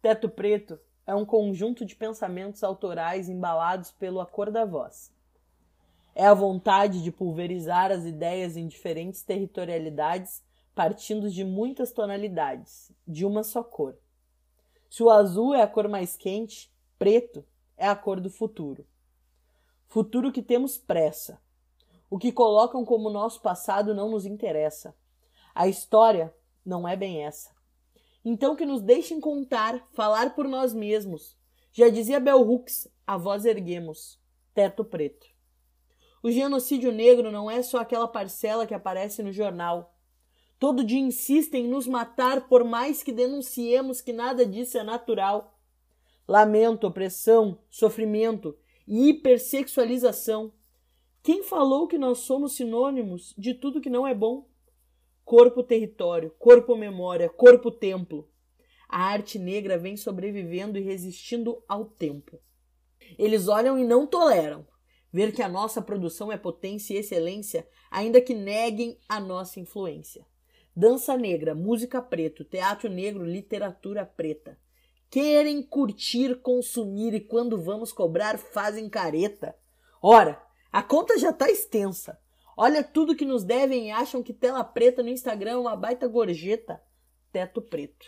Teto 0.02 0.30
Preto 0.30 0.80
é 1.06 1.14
um 1.14 1.26
conjunto 1.26 1.84
de 1.84 1.98
pensamentos 1.98 2.64
autorais 2.64 3.28
embalados 3.28 3.92
pelo 3.92 4.22
acor 4.22 4.50
da 4.50 4.64
voz. 4.64 5.14
É 6.18 6.26
a 6.26 6.34
vontade 6.34 7.04
de 7.04 7.12
pulverizar 7.12 7.92
as 7.92 8.06
ideias 8.06 8.56
em 8.56 8.68
diferentes 8.68 9.22
territorialidades, 9.22 10.42
partindo 10.74 11.30
de 11.30 11.44
muitas 11.44 11.92
tonalidades, 11.92 12.90
de 13.06 13.26
uma 13.26 13.44
só 13.44 13.62
cor. 13.62 13.98
Se 14.90 15.04
o 15.04 15.10
azul 15.10 15.54
é 15.54 15.62
a 15.62 15.68
cor 15.68 15.90
mais 15.90 16.16
quente, 16.16 16.72
preto 16.98 17.44
é 17.76 17.86
a 17.86 17.96
cor 17.98 18.22
do 18.22 18.30
futuro. 18.30 18.88
Futuro 19.88 20.32
que 20.32 20.42
temos 20.42 20.78
pressa. 20.78 21.38
O 22.10 22.18
que 22.18 22.32
colocam 22.32 22.86
como 22.86 23.10
nosso 23.10 23.42
passado 23.42 23.94
não 23.94 24.10
nos 24.10 24.26
interessa. 24.26 24.96
A 25.54 25.68
história 25.68 26.34
não 26.66 26.88
é 26.88 26.96
bem 26.96 27.26
essa. 27.26 27.52
Então 28.24 28.56
que 28.56 28.66
nos 28.66 28.82
deixem 28.82 29.20
contar, 29.20 29.86
falar 29.92 30.34
por 30.34 30.48
nós 30.48 30.74
mesmos. 30.74 31.38
Já 31.74 31.90
dizia 31.90 32.22
Bell 32.22 32.42
Hooks, 32.42 32.88
a 33.06 33.18
voz 33.18 33.44
erguemos. 33.44 34.18
Teto 34.54 34.86
preto. 34.86 35.35
O 36.26 36.32
genocídio 36.32 36.92
negro 36.92 37.32
não 37.32 37.52
é 37.52 37.62
só 37.62 37.78
aquela 37.78 38.08
parcela 38.08 38.66
que 38.66 38.74
aparece 38.74 39.22
no 39.22 39.32
jornal. 39.32 39.96
Todo 40.58 40.84
dia 40.84 40.98
insistem 40.98 41.66
em 41.66 41.68
nos 41.68 41.86
matar 41.86 42.48
por 42.48 42.64
mais 42.64 43.04
que 43.04 43.12
denunciemos 43.12 44.02
que 44.02 44.12
nada 44.12 44.44
disso 44.44 44.76
é 44.76 44.82
natural. 44.82 45.56
Lamento, 46.28 46.88
opressão, 46.88 47.60
sofrimento 47.70 48.58
e 48.88 49.10
hipersexualização. 49.10 50.52
Quem 51.22 51.44
falou 51.44 51.88
que 51.88 52.00
nós 52.00 52.18
somos 52.18 52.56
sinônimos 52.56 53.36
de 53.38 53.54
tudo 53.54 53.80
que 53.80 53.92
não 53.92 54.08
é 54.08 54.16
bom? 54.16 54.50
corpo 55.24 55.62
território, 55.62 56.34
corpo 56.40 56.76
memória, 56.76 57.30
corpo 57.30 57.70
templo. 57.70 58.28
A 58.90 59.04
arte 59.04 59.38
negra 59.38 59.78
vem 59.78 59.96
sobrevivendo 59.96 60.80
e 60.80 60.82
resistindo 60.82 61.64
ao 61.68 61.86
tempo. 61.86 62.40
Eles 63.16 63.48
olham 63.48 63.78
e 63.78 63.84
não 63.84 64.08
toleram 64.08 64.66
ver 65.16 65.32
que 65.32 65.42
a 65.42 65.48
nossa 65.48 65.82
produção 65.82 66.30
é 66.30 66.36
potência 66.36 66.94
e 66.94 66.98
excelência, 66.98 67.66
ainda 67.90 68.20
que 68.20 68.34
neguem 68.34 69.00
a 69.08 69.18
nossa 69.18 69.62
influência. 69.62 70.26
Dança 70.76 71.16
negra, 71.16 71.56
música 71.56 72.02
preto, 72.02 72.44
teatro 72.44 72.90
negro, 72.90 73.24
literatura 73.24 74.06
preta. 74.06 74.60
Querem 75.10 75.64
curtir, 75.64 76.42
consumir 76.42 77.14
e 77.14 77.22
quando 77.22 77.62
vamos 77.62 77.94
cobrar 77.94 78.38
fazem 78.38 78.90
careta. 78.90 79.56
Ora, 80.02 80.38
a 80.70 80.84
conta 80.84 81.18
já 81.18 81.30
está 81.30 81.50
extensa. 81.50 82.20
Olha 82.58 82.84
tudo 82.84 83.16
que 83.16 83.24
nos 83.24 83.46
devem 83.46 83.88
e 83.88 83.92
acham 83.92 84.22
que 84.22 84.34
tela 84.34 84.66
preta 84.66 85.02
no 85.02 85.08
Instagram 85.08 85.52
é 85.52 85.58
uma 85.58 85.78
baita 85.78 86.10
gorjeta. 86.10 86.84
Teto 87.32 87.62
preto. 87.62 88.06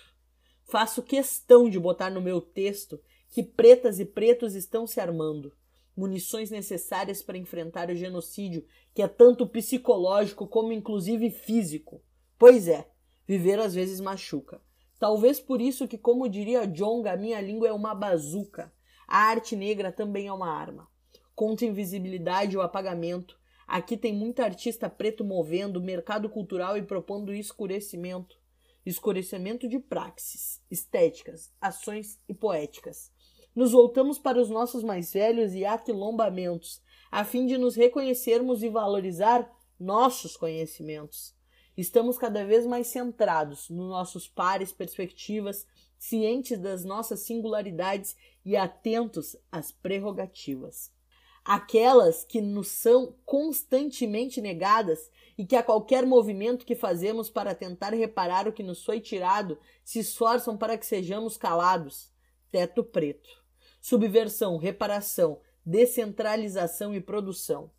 Faço 0.66 1.02
questão 1.02 1.70
de 1.70 1.80
botar 1.80 2.10
no 2.10 2.20
meu 2.20 2.42
texto 2.42 3.02
que 3.30 3.44
pretas 3.44 3.98
e 3.98 4.04
pretos 4.04 4.56
estão 4.56 4.86
se 4.86 5.00
armando. 5.00 5.54
Munições 5.98 6.52
necessárias 6.52 7.24
para 7.24 7.38
enfrentar 7.38 7.90
o 7.90 7.96
genocídio, 7.96 8.64
que 8.94 9.02
é 9.02 9.08
tanto 9.08 9.48
psicológico 9.48 10.48
como 10.48 10.72
inclusive 10.72 11.32
físico. 11.32 12.04
Pois 12.38 12.68
é, 12.68 12.88
viver 13.28 13.60
às 13.60 13.74
vezes 13.74 14.00
machuca. 14.00 14.62
Talvez 15.00 15.40
por 15.40 15.60
isso 15.60 15.88
que, 15.88 15.98
como 15.98 16.30
diria 16.30 16.68
Jong, 16.68 17.10
a 17.10 17.18
minha 17.18 17.42
língua 17.42 17.68
é 17.68 17.74
uma 17.74 17.96
bazuca. 17.96 18.72
A 19.08 19.18
arte 19.18 19.56
negra 19.56 19.92
também 19.92 20.28
é 20.28 20.34
uma 20.34 20.52
arma. 20.52 20.88
Contra 21.34 21.66
invisibilidade 21.66 22.54
e 22.54 22.58
o 22.58 22.62
apagamento, 22.62 23.38
Aqui 23.68 23.98
tem 23.98 24.16
muita 24.16 24.46
artista 24.46 24.90
preto 24.90 25.26
movendo 25.26 25.78
o 25.78 25.84
mercado 25.84 26.30
cultural 26.30 26.78
e 26.78 26.82
propondo 26.82 27.34
escurecimento. 27.34 28.40
Escurecimento 28.86 29.68
de 29.68 29.78
praxes, 29.78 30.64
estéticas, 30.72 31.54
ações 31.60 32.18
e 32.30 32.34
poéticas. 32.34 33.12
Nos 33.58 33.72
voltamos 33.72 34.20
para 34.20 34.40
os 34.40 34.52
nossos 34.52 34.84
mais 34.84 35.12
velhos 35.12 35.56
e 35.56 35.66
aquilombamentos, 35.66 36.80
a 37.10 37.26
fim 37.26 37.48
de 37.48 37.58
nos 37.58 37.76
reconhecermos 37.76 38.62
e 38.62 38.70
valorizar 38.70 39.52
nossos 39.80 40.38
conhecimentos. 40.38 41.34
Estamos 41.76 42.20
cada 42.20 42.46
vez 42.46 42.68
mais 42.68 42.86
centrados 42.86 43.68
nos 43.68 43.90
nossos 43.90 44.28
pares, 44.28 44.72
perspectivas, 44.72 45.66
cientes 45.98 46.60
das 46.60 46.86
nossas 46.86 47.22
singularidades 47.22 48.16
e 48.46 48.56
atentos 48.56 49.36
às 49.52 49.72
prerrogativas 49.72 50.96
aquelas 51.44 52.26
que 52.26 52.42
nos 52.42 52.68
são 52.68 53.16
constantemente 53.26 54.42
negadas 54.42 55.10
e 55.38 55.46
que 55.46 55.56
a 55.56 55.64
qualquer 55.64 56.06
movimento 56.06 56.66
que 56.66 56.76
fazemos 56.76 57.30
para 57.30 57.56
tentar 57.56 57.94
reparar 57.94 58.50
o 58.50 58.52
que 58.52 58.62
nos 58.62 58.84
foi 58.84 59.00
tirado 59.00 59.58
se 59.82 60.00
esforçam 60.00 60.58
para 60.58 60.78
que 60.78 60.86
sejamos 60.86 61.38
calados. 61.38 62.12
Teto 62.52 62.84
preto. 62.84 63.47
Subversão, 63.82 64.58
reparação, 64.58 65.40
descentralização 65.66 66.94
e 66.94 67.02
produção. 67.02 67.70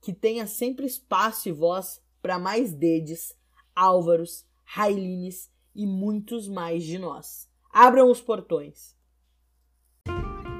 Que 0.00 0.12
tenha 0.12 0.46
sempre 0.46 0.86
espaço 0.86 1.48
e 1.48 1.52
voz 1.52 2.00
para 2.22 2.38
mais 2.38 2.72
Dedes, 2.72 3.36
Álvaros, 3.74 4.44
Railines 4.64 5.50
e 5.74 5.86
muitos 5.86 6.48
mais 6.48 6.84
de 6.84 6.98
nós. 6.98 7.48
Abram 7.72 8.10
os 8.10 8.20
portões. 8.20 8.96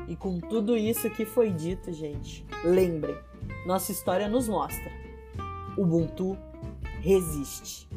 E 0.08 0.16
com 0.16 0.38
tudo 0.40 0.76
isso 0.76 1.10
que 1.10 1.26
foi 1.26 1.52
dito, 1.52 1.92
gente, 1.92 2.44
lembrem, 2.64 3.16
nossa 3.66 3.92
história 3.92 4.28
nos 4.28 4.48
mostra: 4.48 4.90
Ubuntu 5.76 6.38
resiste. 7.02 7.88